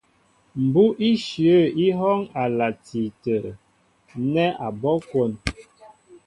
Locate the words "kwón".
5.07-5.31